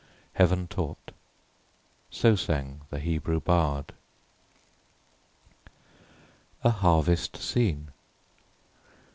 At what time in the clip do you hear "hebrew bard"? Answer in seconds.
2.97-3.93